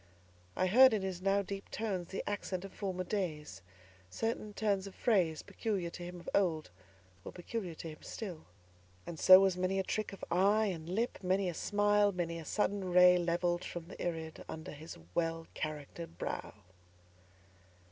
[0.55, 3.61] I heard in his now deep tones the accent of former days.
[4.09, 6.71] Certain turns of phrase, peculiar to him of old,
[7.23, 8.45] were peculiar to him still;
[9.05, 12.45] and so was many a trick of eye and lip, many a smile, many a
[12.45, 16.51] sudden ray levelled from the irid, under his well charactered brow.